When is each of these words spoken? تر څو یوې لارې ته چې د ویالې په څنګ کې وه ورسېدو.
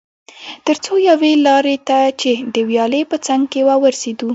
تر 0.65 0.75
څو 0.83 0.93
یوې 1.09 1.31
لارې 1.47 1.75
ته 1.87 1.99
چې 2.21 2.31
د 2.53 2.55
ویالې 2.69 3.01
په 3.11 3.17
څنګ 3.27 3.43
کې 3.51 3.61
وه 3.67 3.75
ورسېدو. 3.83 4.29